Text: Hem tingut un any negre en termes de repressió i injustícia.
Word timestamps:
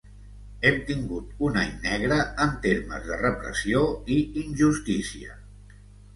Hem 0.69 0.77
tingut 0.85 1.35
un 1.47 1.59
any 1.63 1.75
negre 1.83 2.17
en 2.47 2.57
termes 2.65 3.05
de 3.11 3.21
repressió 3.21 3.85
i 4.17 4.19
injustícia. 4.47 5.39